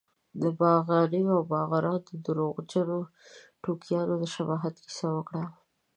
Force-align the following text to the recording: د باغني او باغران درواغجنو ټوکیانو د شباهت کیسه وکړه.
د 0.41 0.43
باغني 0.59 1.21
او 1.35 1.41
باغران 1.51 2.01
درواغجنو 2.25 2.99
ټوکیانو 3.63 4.13
د 4.21 4.23
شباهت 4.35 4.75
کیسه 4.83 5.07
وکړه. 5.15 5.43